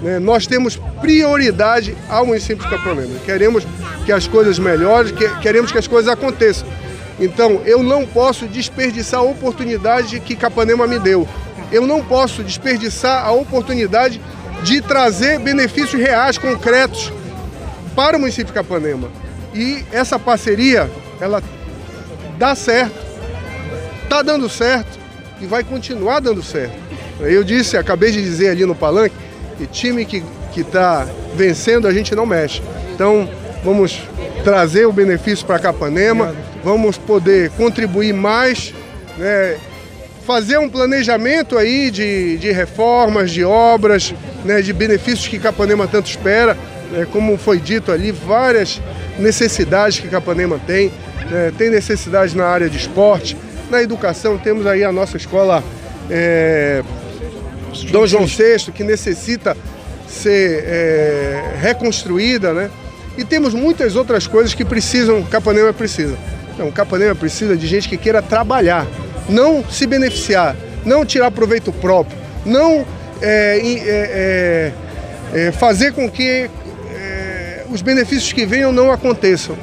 Né? 0.03 0.19
Nós 0.19 0.47
temos 0.47 0.77
prioridade 1.01 1.97
ao 2.09 2.27
município 2.27 2.65
de 2.65 2.71
Capanema. 2.71 3.19
Queremos 3.25 3.65
que 4.05 4.13
as 4.13 4.27
coisas 4.27 4.59
melhorem, 4.59 5.15
que, 5.15 5.29
queremos 5.41 5.71
que 5.71 5.79
as 5.79 5.87
coisas 5.87 6.13
aconteçam. 6.13 6.67
Então, 7.21 7.63
eu 7.65 7.83
não 7.83 8.05
posso 8.05 8.47
desperdiçar 8.47 9.21
a 9.21 9.23
oportunidade 9.23 10.19
que 10.21 10.35
Capanema 10.35 10.87
me 10.87 10.99
deu. 10.99 11.27
Eu 11.71 11.87
não 11.87 12.05
posso 12.05 12.43
desperdiçar 12.43 13.25
a 13.25 13.31
oportunidade 13.31 14.21
de 14.65 14.81
trazer 14.81 15.39
benefícios 15.39 16.01
reais, 16.01 16.37
concretos, 16.37 17.13
para 17.95 18.17
o 18.17 18.21
município 18.21 18.47
de 18.47 18.53
Capanema. 18.53 19.09
E 19.55 19.85
essa 19.93 20.19
parceria, 20.19 20.91
ela 21.21 21.43
dá 22.39 22.55
certo, 22.55 22.99
está 24.03 24.23
dando 24.23 24.49
certo 24.49 24.99
e 25.41 25.47
vai 25.47 25.63
continuar 25.63 26.21
dando 26.21 26.43
certo. 26.43 26.75
Eu 27.21 27.45
disse, 27.45 27.77
acabei 27.77 28.11
de 28.11 28.23
dizer 28.23 28.51
ali 28.51 28.67
no 28.67 28.75
palanque, 28.75 29.15
que 29.63 29.67
time 29.67 30.05
que 30.05 30.23
está 30.61 31.07
vencendo 31.37 31.87
a 31.87 31.93
gente 31.93 32.15
não 32.15 32.27
mexe. 32.27 32.61
Então 32.95 33.29
vamos 33.65 34.03
trazer 34.43 34.87
o 34.87 34.93
benefício 34.93 35.47
para 35.47 35.59
Capanema, 35.59 36.35
vamos 36.65 36.99
poder 36.99 37.51
contribuir 37.51 38.13
mais, 38.13 38.75
né, 39.17 39.57
fazer 40.27 40.59
um 40.59 40.69
planejamento 40.69 41.57
aí 41.57 41.91
de, 41.91 42.39
de 42.39 42.51
reformas, 42.51 43.31
de 43.31 43.45
obras, 43.45 44.13
né, 44.45 44.61
de 44.61 44.73
benefícios 44.73 45.29
que 45.29 45.39
Capanema 45.39 45.87
tanto 45.87 46.11
espera. 46.11 46.57
Né, 46.91 47.07
como 47.13 47.39
foi 47.39 47.59
dito 47.59 47.93
ali, 47.93 48.11
várias 48.11 48.81
necessidades 49.19 50.01
que 50.01 50.09
Capanema 50.09 50.61
tem. 50.67 50.93
Né, 51.31 51.53
tem 51.57 51.71
necessidade 51.71 52.37
na 52.37 52.47
área 52.47 52.69
de 52.69 52.77
esporte, 52.77 53.37
na 53.71 53.81
educação, 53.81 54.37
temos 54.37 54.67
aí 54.67 54.83
a 54.83 54.93
nossa 54.93 55.17
escola 55.17 55.63
é, 56.11 56.83
Dom 57.91 58.07
João 58.07 58.27
VI, 58.27 58.71
que 58.73 58.85
necessita 58.85 59.57
ser 60.07 60.65
é, 60.67 61.55
reconstruída, 61.61 62.53
né? 62.53 62.71
E 63.17 63.25
temos 63.25 63.55
muitas 63.55 63.97
outras 63.97 64.27
coisas 64.27 64.55
que 64.55 64.65
precisam, 64.65 65.23
Capanema 65.23 65.73
precisa. 65.73 66.17
Então, 66.55 66.71
Capanema 66.71 67.15
precisa 67.15 67.57
de 67.57 67.67
gente 67.67 67.89
que 67.89 67.97
queira 67.97 68.23
trabalhar, 68.23 68.87
não 69.29 69.65
se 69.65 69.87
beneficiar, 69.87 70.57
não 70.85 71.05
tirar 71.05 71.31
proveito 71.31 71.73
próprio, 71.73 72.17
não 72.45 72.87
é, 73.21 73.59
é, 73.59 74.73
é, 75.35 75.47
é 75.47 75.53
fazer 75.53 75.93
com 75.93 76.11
que 76.11 76.51
é, 76.95 77.65
os 77.71 77.83
benefícios 77.83 78.33
que 78.33 78.45
venham 78.45 78.73
não 78.73 78.91
aconteçam. 78.91 79.57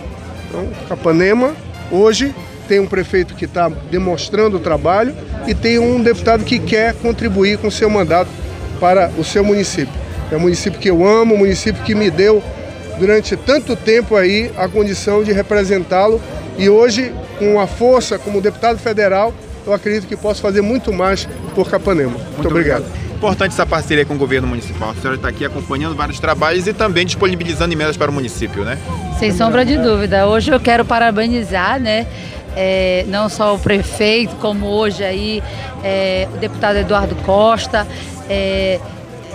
Então, 0.47 0.67
Capanema, 0.87 1.55
hoje, 1.91 2.33
tem 2.69 2.79
um 2.79 2.85
prefeito 2.85 3.33
que 3.33 3.45
está 3.45 3.67
demonstrando 3.89 4.57
o 4.57 4.59
trabalho 4.59 5.15
e 5.47 5.55
tem 5.55 5.79
um 5.79 6.01
deputado 6.03 6.45
que 6.45 6.59
quer 6.59 6.93
contribuir 6.93 7.57
com 7.57 7.67
o 7.67 7.71
seu 7.71 7.89
mandato 7.89 8.29
para 8.79 9.09
o 9.17 9.23
seu 9.23 9.43
município. 9.43 9.93
É 10.31 10.37
um 10.37 10.41
município 10.41 10.79
que 10.79 10.89
eu 10.89 11.05
amo, 11.05 11.33
um 11.33 11.39
município 11.39 11.83
que 11.83 11.95
me 11.95 12.11
deu 12.11 12.43
durante 12.99 13.35
tanto 13.35 13.75
tempo 13.75 14.15
aí 14.15 14.51
a 14.55 14.67
condição 14.67 15.23
de 15.23 15.31
representá-lo 15.31 16.21
e 16.59 16.69
hoje, 16.69 17.11
com 17.39 17.59
a 17.59 17.65
força 17.65 18.19
como 18.19 18.39
deputado 18.39 18.77
federal, 18.77 19.33
eu 19.65 19.73
acredito 19.73 20.05
que 20.05 20.15
posso 20.15 20.41
fazer 20.41 20.61
muito 20.61 20.93
mais 20.93 21.27
por 21.55 21.69
Capanema. 21.69 22.11
Muito, 22.11 22.33
muito 22.33 22.47
obrigado. 22.49 22.81
obrigado. 22.81 23.09
Importante 23.15 23.51
essa 23.51 23.65
parceria 23.65 24.05
com 24.05 24.13
o 24.13 24.17
governo 24.17 24.47
municipal. 24.47 24.91
A 24.91 24.93
senhora 24.93 25.15
está 25.15 25.27
aqui 25.27 25.43
acompanhando 25.43 25.95
vários 25.95 26.19
trabalhos 26.19 26.67
e 26.67 26.73
também 26.73 27.05
disponibilizando 27.05 27.73
emendas 27.73 27.97
para 27.97 28.09
o 28.09 28.13
município, 28.13 28.63
né? 28.63 28.77
Sem 29.17 29.31
sombra 29.31 29.65
de 29.65 29.77
dúvida. 29.77 30.27
Hoje 30.27 30.51
eu 30.51 30.59
quero 30.59 30.85
parabenizar, 30.85 31.79
né? 31.79 32.07
É, 32.55 33.05
não 33.07 33.29
só 33.29 33.55
o 33.55 33.59
prefeito, 33.59 34.35
como 34.37 34.65
hoje 34.65 35.03
aí 35.03 35.43
é, 35.83 36.27
o 36.33 36.37
deputado 36.37 36.77
Eduardo 36.77 37.15
Costa, 37.23 37.87
é, 38.29 38.79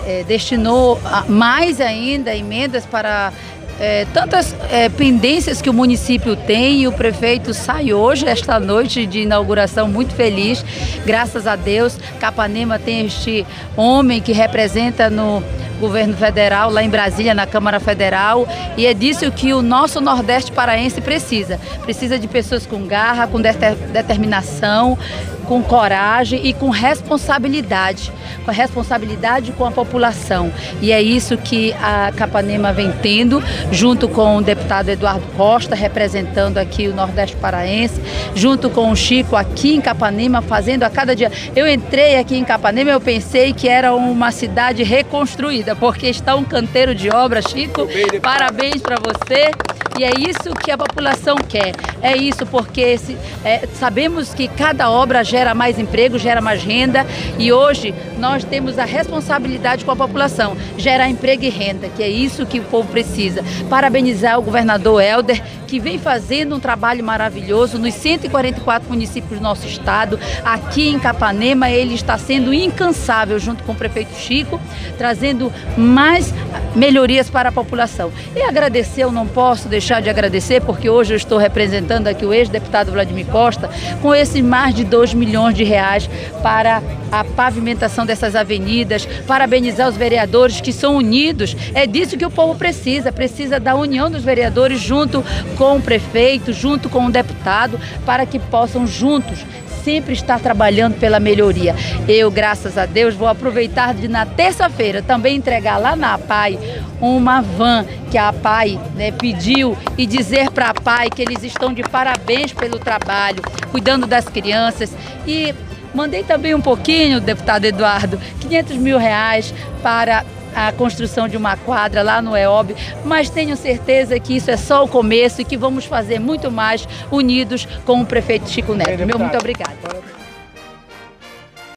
é 0.05 0.23
destinou 0.27 0.99
mais 1.27 1.81
ainda 1.81 2.35
emendas 2.35 2.85
para 2.85 3.31
é, 3.79 4.05
tantas 4.13 4.55
é, 4.71 4.87
pendências 4.89 5.61
que 5.61 5.69
o 5.69 5.73
município 5.73 6.35
tem 6.35 6.81
e 6.81 6.87
o 6.87 6.91
prefeito 6.91 7.53
sai 7.53 7.93
hoje, 7.93 8.25
esta 8.25 8.59
noite 8.59 9.05
de 9.05 9.19
inauguração, 9.19 9.87
muito 9.87 10.13
feliz. 10.13 10.63
Graças 11.05 11.45
a 11.45 11.55
Deus, 11.55 11.97
Capanema 12.19 12.79
tem 12.79 13.05
este 13.05 13.45
homem 13.75 14.21
que 14.21 14.31
representa 14.31 15.09
no 15.09 15.43
governo 15.79 16.15
federal, 16.15 16.69
lá 16.71 16.83
em 16.83 16.89
Brasília, 16.89 17.33
na 17.33 17.45
Câmara 17.45 17.79
Federal, 17.79 18.47
e 18.77 18.85
é 18.85 18.93
disso 18.93 19.29
que 19.31 19.53
o 19.53 19.61
nosso 19.61 20.01
Nordeste 20.01 20.51
paraense 20.51 21.01
precisa. 21.01 21.59
Precisa 21.83 22.17
de 22.17 22.27
pessoas 22.27 22.65
com 22.65 22.85
garra, 22.85 23.27
com 23.27 23.39
determinação, 23.41 24.97
com 25.45 25.61
coragem 25.63 26.45
e 26.45 26.53
com 26.53 26.69
responsabilidade, 26.69 28.11
com 28.43 28.51
a 28.51 28.53
responsabilidade 28.53 29.51
com 29.53 29.65
a 29.65 29.71
população. 29.71 30.51
E 30.81 30.91
é 30.91 31.01
isso 31.01 31.37
que 31.37 31.73
a 31.73 32.11
Capanema 32.15 32.73
vem 32.73 32.91
tendo, 33.01 33.43
junto 33.71 34.07
com 34.07 34.37
o 34.37 34.41
deputado 34.41 34.89
Eduardo 34.89 35.25
Costa, 35.37 35.75
representando 35.75 36.57
aqui 36.57 36.87
o 36.87 36.95
Nordeste 36.95 37.35
Paraense, 37.37 38.01
junto 38.33 38.69
com 38.69 38.91
o 38.91 38.95
Chico 38.95 39.35
aqui 39.35 39.75
em 39.75 39.81
Capanema, 39.81 40.41
fazendo 40.41 40.83
a 40.83 40.89
cada 40.89 41.15
dia. 41.15 41.31
Eu 41.55 41.67
entrei 41.67 42.17
aqui 42.17 42.35
em 42.35 42.43
Capanema, 42.43 42.91
eu 42.91 43.01
pensei 43.01 43.53
que 43.53 43.67
era 43.67 43.93
uma 43.93 44.31
cidade 44.31 44.83
reconstruída, 44.83 45.75
porque 45.75 46.07
está 46.07 46.35
um 46.35 46.43
canteiro 46.43 46.93
de 46.93 47.09
obras, 47.09 47.45
Chico. 47.45 47.87
Parabéns 48.21 48.81
para 48.81 48.97
você. 48.97 49.51
E 49.97 50.03
é 50.03 50.11
isso 50.17 50.53
que 50.61 50.71
a 50.71 50.77
população 50.77 51.37
quer. 51.37 51.73
É 52.01 52.17
isso 52.17 52.45
porque 52.45 52.99
é, 53.45 53.65
sabemos 53.75 54.33
que 54.33 54.49
cada 54.49 54.91
obra 54.91 55.23
gera 55.35 55.53
mais 55.53 55.77
emprego, 55.77 56.17
gera 56.17 56.39
mais 56.39 56.63
renda 56.63 57.05
e 57.37 57.51
hoje 57.51 57.93
nós 58.17 58.45
temos 58.45 58.79
a 58.79 58.85
responsabilidade 58.85 59.83
com 59.83 59.91
a 59.91 59.95
população, 59.95 60.55
gerar 60.77 61.09
emprego 61.09 61.43
e 61.43 61.49
renda, 61.49 61.89
que 61.89 62.01
é 62.01 62.07
isso 62.07 62.45
que 62.45 62.61
o 62.61 62.63
povo 62.63 62.89
precisa. 62.89 63.43
Parabenizar 63.69 64.39
o 64.39 64.41
governador 64.41 65.03
Helder, 65.03 65.43
que 65.67 65.77
vem 65.77 65.99
fazendo 65.99 66.55
um 66.55 66.59
trabalho 66.59 67.03
maravilhoso 67.03 67.77
nos 67.77 67.93
144 67.95 68.87
municípios 68.87 69.39
do 69.39 69.43
nosso 69.43 69.67
estado. 69.67 70.17
Aqui 70.45 70.87
em 70.87 70.99
Capanema, 70.99 71.69
ele 71.69 71.95
está 71.95 72.17
sendo 72.17 72.53
incansável 72.53 73.37
junto 73.37 73.61
com 73.63 73.73
o 73.73 73.75
prefeito 73.75 74.15
Chico, 74.15 74.61
trazendo 74.97 75.51
mais 75.75 76.33
melhorias 76.73 77.29
para 77.29 77.49
a 77.49 77.51
população. 77.51 78.09
E 78.33 78.41
agradecer, 78.41 79.03
eu 79.03 79.11
não 79.11 79.27
posso 79.27 79.67
deixar 79.67 80.01
de 80.01 80.09
agradecer, 80.09 80.61
porque 80.61 80.89
hoje 80.89 81.13
eu 81.13 81.17
estou 81.17 81.37
representando 81.37 82.07
aqui 82.07 82.25
o 82.25 82.33
ex-deputado 82.33 82.91
Vladimir 82.91 83.25
Costa, 83.25 83.69
com 84.01 84.15
esse 84.15 84.41
mais 84.41 84.73
de 84.73 84.85
2 84.85 85.13
milhões 85.13 85.24
de 85.53 85.63
reais 85.63 86.09
para 86.41 86.81
a 87.11 87.23
pavimentação 87.23 88.05
dessas 88.05 88.35
avenidas, 88.35 89.07
parabenizar 89.27 89.89
os 89.89 89.97
vereadores 89.97 90.61
que 90.61 90.71
são 90.71 90.95
unidos. 90.97 91.55
É 91.73 91.87
disso 91.87 92.17
que 92.17 92.25
o 92.25 92.31
povo 92.31 92.55
precisa, 92.57 93.11
precisa 93.11 93.59
da 93.59 93.75
união 93.75 94.09
dos 94.09 94.23
vereadores 94.23 94.79
junto 94.79 95.23
com 95.57 95.77
o 95.77 95.81
prefeito, 95.81 96.53
junto 96.53 96.89
com 96.89 97.05
o 97.05 97.11
deputado, 97.11 97.79
para 98.05 98.25
que 98.25 98.39
possam 98.39 98.85
juntos 98.85 99.45
sempre 99.85 100.13
estar 100.13 100.39
trabalhando 100.39 100.99
pela 100.99 101.19
melhoria. 101.19 101.75
Eu, 102.07 102.31
graças 102.31 102.75
a 102.75 102.87
Deus, 102.87 103.13
vou 103.13 103.27
aproveitar 103.27 103.93
de 103.93 104.07
na 104.07 104.25
terça-feira 104.25 105.03
também 105.03 105.35
entregar 105.35 105.77
lá 105.77 105.95
na 105.95 106.15
APAI 106.15 106.57
uma 106.99 107.39
van 107.39 107.85
que 108.09 108.17
a 108.17 108.29
APAI 108.29 108.79
né, 108.95 109.11
pediu 109.11 109.77
e 109.95 110.07
dizer 110.07 110.49
para 110.49 110.65
a 110.65 110.69
APAI 110.71 111.09
que 111.11 111.21
eles 111.21 111.43
estão 111.43 111.71
de 111.71 111.83
parabéns 111.83 112.51
pelo 112.51 112.79
trabalho, 112.79 113.43
cuidando 113.71 114.07
das 114.07 114.25
crianças 114.25 114.91
e 115.27 115.53
Mandei 115.93 116.23
também 116.23 116.53
um 116.53 116.59
pouquinho, 116.59 117.21
deputado 117.21 117.63
Eduardo, 117.63 118.19
500 118.41 118.75
mil 118.75 118.97
reais 118.97 119.53
para 119.81 120.25
a 120.55 120.71
construção 120.71 121.27
de 121.27 121.35
uma 121.35 121.57
quadra 121.57 122.01
lá 122.01 122.21
no 122.21 122.35
EOB, 122.35 122.75
mas 123.03 123.29
tenho 123.29 123.55
certeza 123.57 124.19
que 124.19 124.37
isso 124.37 124.49
é 124.49 124.57
só 124.57 124.83
o 124.83 124.87
começo 124.87 125.41
e 125.41 125.45
que 125.45 125.57
vamos 125.57 125.85
fazer 125.85 126.19
muito 126.19 126.49
mais 126.49 126.87
unidos 127.11 127.67
com 127.85 128.01
o 128.01 128.05
prefeito 128.05 128.49
Chico 128.49 128.73
Neto. 128.73 129.05
Meu 129.05 129.19
muito 129.19 129.37
obrigado. 129.37 130.14